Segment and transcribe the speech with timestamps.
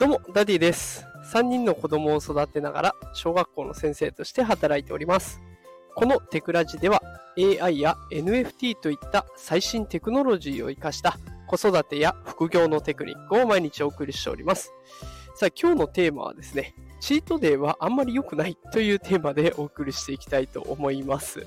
[0.00, 1.04] どうも、ダディです。
[1.32, 5.40] 3人の子供を育てながら、小学校の先生として働いております。
[5.96, 7.02] このテクラジでは、
[7.36, 11.18] AI や NFT といった最新テクノロジーを活かした
[11.48, 14.72] 子育てや副業のテクニックを毎日お送りしております。
[15.34, 21.44] さあ、今日のテーマはですね、チートデーはあんまり良くないというテーマでお送りしていきたいと思います。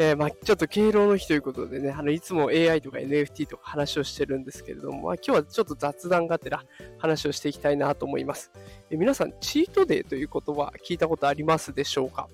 [0.00, 6.62] えーまあ、ちょっと敬老の日ということでね、あの、いつも AI とか NFT とか話をしてるんですけれども、まあ、今日はちょっと雑談がてら
[6.98, 8.52] 話をしていきたいなと思います。
[8.90, 12.28] え皆さん、チートデーという言葉聞いたことありますでしょうか？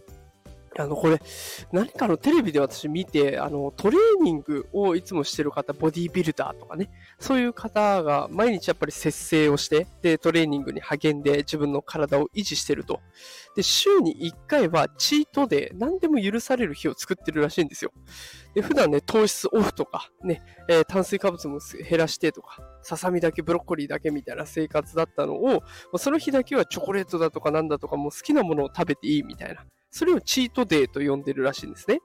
[0.77, 1.21] あの、これ、
[1.73, 13.01] 何かのテレビで私見て、あの、トレーニングをいつもしてる方、ボディービルダーとかね、そういう方が毎日やっぱり節制をして、で、トレーニングに励んで自分の体を維持してると。
[13.55, 17.93] で、週に1回はチートデー、何でも許される日を作ってるらしいんですよ。
[18.55, 25.63] で、普段ね、糖質オフとか、ね、えー炭水化物も減らしてとか、ささみだけブロッコリーだけみたいな生活だったのを、
[25.99, 29.65] その日だけはチョコレートだとかなんだとか、もう好きなものを食べていいみたいな。
[29.95, 32.01] それをチートデーと呼んでるらしいんですね。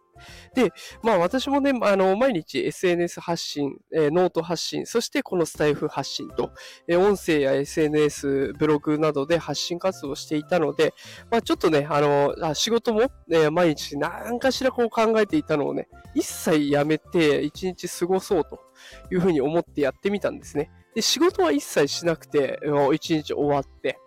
[0.53, 6.51] で、まあ私もね、あの、毎日 SNS 発信、えーノート発信、そしてこのスタイフ発信と、
[6.87, 10.93] えー音声や SNS、ブログなどで発信活動をしていたので、
[11.31, 18.59] まあちょっとね、あの、あ仕事も、ね、毎日何かしらこう考えていたのをね、一切やめて一日過ごそうと
[19.11, 20.69] いうふうに思ってやってみたんですね。
[20.93, 22.59] で、仕事は一切しなくて、
[22.93, 23.97] 一日終わって、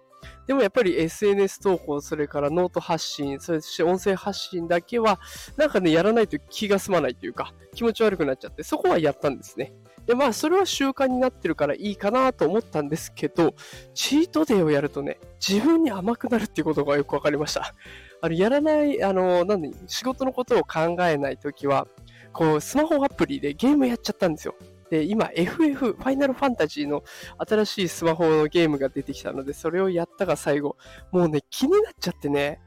[0.46, 5.20] でもやっぱり SNS 投稿、それからノート発信、そして音声発信だけは、
[5.56, 9.72] なんかね、やらないと気が済まないというか、気持ち悪くなっちゃって、そこはやったんですね。
[10.06, 13.54] で、まあ、それは習慣になってるからいいかなと思ったんですけど、
[13.94, 17.74] チートデーをやるとね、自分に甘くなるっていうことがよくわかりました。
[18.20, 21.86] あの、やらない、あの、なんで、仕事のことを考えないときは、
[22.32, 24.54] こう、スマホアプリでゲームやっちゃったんですよ。
[24.92, 27.02] で、今、FF、ファイナルファンタジーの
[27.38, 30.76] 新しいスマホのゲームが出てきたので、それをやったが最後、
[31.12, 32.60] もうね、気になっちゃってね、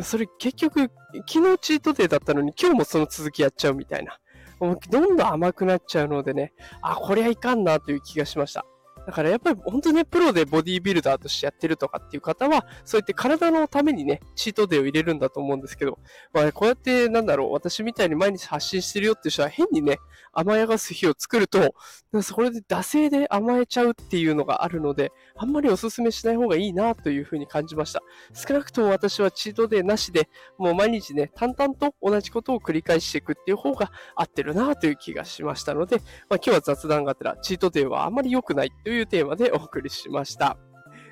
[0.00, 0.92] それ結局、
[1.26, 4.16] 昨日チートデーだったのに今日もその続きやっちゃうみたいな。
[4.60, 6.52] どんどん甘くなっちゃうのでね、
[6.82, 8.64] あ、これはいかんなという気がしました。
[9.06, 15.98] だからやっぱり本当にね、プロでボディービルダーとしてやってるとかっていう方は、そうやって体のためにね、チートデーを入れるんだと思うんですけど、
[16.32, 19.98] まあこうやってなんだろう、私みたいに毎日発信してるよっていう人は変にね、
[20.32, 21.74] 甘やがす日を作ると、
[22.22, 28.02] それで惰性で甘えちゃうっていうのがあるので、あんまりお勧めしない方がいいなというふうに感じました。
[28.34, 30.28] 少なくとも私はチートデーなしで、
[30.58, 36.06] もう毎日ね、淡々と同じことを繰り返していくっていう方が合ってるなという気がしましたので、まあ、
[36.36, 40.56] 今日は雑談がてら、チートデーはあんまり良くないといういうテーマでお送りしました。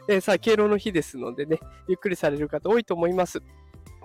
[0.09, 3.43] えーさあ、敬老の日ですのでね、ゆっくりされる方多いと思います。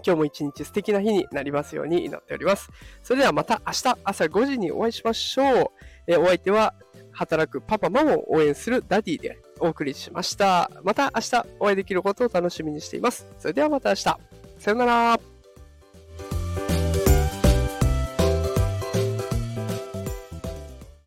[0.06, 2.70] 今日も一日素敵な日になりますように祈っております。
[3.04, 5.66] それではまた明日朝5時にお会いしましょう。
[6.08, 6.74] えーお相手は
[7.12, 10.72] 働くパパママを応援するダディでお送りしました。
[10.84, 13.28] また明日お会いできることを楽しみにしています。
[13.38, 14.04] それではまた明日。
[14.04, 15.39] さよなら。